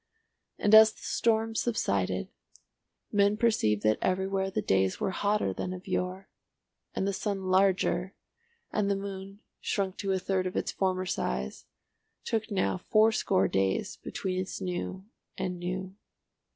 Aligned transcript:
And 0.57 0.73
as 0.73 0.91
the 0.93 1.03
storms 1.03 1.61
subsided 1.61 2.29
men 3.11 3.37
perceived 3.37 3.83
that 3.83 3.99
everywhere 4.01 4.49
the 4.49 4.63
days 4.63 4.99
were 4.99 5.11
hotter 5.11 5.53
than 5.53 5.73
of 5.73 5.87
yore, 5.87 6.27
and 6.95 7.07
the 7.07 7.13
sun 7.13 7.43
larger, 7.51 8.15
and 8.71 8.89
the 8.89 8.95
moon, 8.95 9.41
shrunk 9.59 9.97
to 9.97 10.11
a 10.11 10.17
third 10.17 10.47
of 10.47 10.55
its 10.57 10.71
former 10.71 11.05
size, 11.05 11.67
took 12.25 12.49
now 12.49 12.79
fourscore 12.79 13.47
days 13.47 13.95
between 13.97 14.39
its 14.39 14.59
new 14.59 15.05
and 15.37 15.59
new. 15.59 15.93